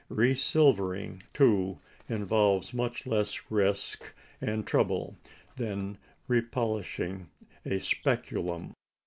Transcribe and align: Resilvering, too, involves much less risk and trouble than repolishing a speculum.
Resilvering, 0.09 1.21
too, 1.31 1.77
involves 2.09 2.73
much 2.73 3.05
less 3.05 3.51
risk 3.51 4.15
and 4.41 4.65
trouble 4.65 5.15
than 5.57 5.99
repolishing 6.27 7.27
a 7.67 7.79
speculum. 7.79 8.73